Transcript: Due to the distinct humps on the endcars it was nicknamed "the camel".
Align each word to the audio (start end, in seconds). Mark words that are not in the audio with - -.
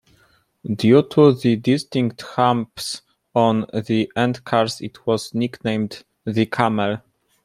Due 0.65 1.03
to 1.03 1.31
the 1.31 1.55
distinct 1.57 2.23
humps 2.23 3.03
on 3.35 3.67
the 3.71 4.11
endcars 4.17 4.81
it 4.83 5.05
was 5.05 5.31
nicknamed 5.35 6.03
"the 6.25 6.47
camel". 6.47 6.97